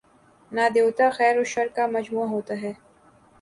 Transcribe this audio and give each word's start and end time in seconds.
نہ 0.51 0.65
دیوتا، 0.73 1.07
خیر 1.17 1.35
وشرکا 1.39 1.83
مجموعہ 1.95 2.27
ہوتا 2.29 2.53
ہے۔ 2.61 2.73